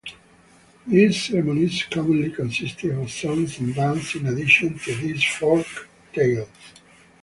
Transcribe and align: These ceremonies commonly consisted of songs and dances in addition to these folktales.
These 0.87 1.25
ceremonies 1.27 1.83
commonly 1.83 2.31
consisted 2.31 2.89
of 2.97 3.11
songs 3.11 3.59
and 3.59 3.75
dances 3.75 4.19
in 4.19 4.25
addition 4.25 4.79
to 4.79 4.95
these 4.95 5.21
folktales. 5.21 6.47